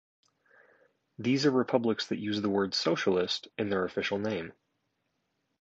These 1.19 1.45
are 1.45 1.51
republics 1.51 2.07
that 2.07 2.17
use 2.17 2.41
the 2.41 2.49
word 2.49 2.73
"socialist" 2.73 3.49
in 3.59 3.69
their 3.69 3.85
official 3.85 4.17
name. 4.17 4.51